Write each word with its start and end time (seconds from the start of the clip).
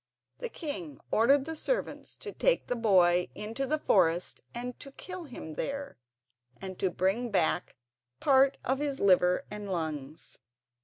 The 0.39 0.49
king 0.49 0.99
ordered 1.11 1.45
his 1.45 1.59
servants 1.61 2.15
to 2.15 2.31
take 2.31 2.65
the 2.65 2.75
boy 2.75 3.27
into 3.35 3.67
the 3.67 3.77
forest 3.77 4.41
and 4.51 4.79
to 4.79 4.91
kill 4.93 5.25
him 5.25 5.53
there, 5.53 5.99
and 6.59 6.79
to 6.79 6.89
bring 6.89 7.29
back 7.29 7.75
part 8.19 8.57
of 8.65 8.79
his 8.79 8.99
liver 8.99 9.45
and 9.51 9.69
lungs. 9.71 10.39